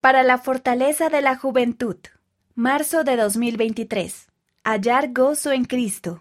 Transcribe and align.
Para 0.00 0.22
la 0.22 0.38
fortaleza 0.38 1.10
de 1.10 1.20
la 1.20 1.36
juventud. 1.36 1.96
Marzo 2.54 3.04
de 3.04 3.16
2023. 3.16 4.28
Hallar 4.64 5.12
gozo 5.12 5.52
en 5.52 5.66
Cristo. 5.66 6.18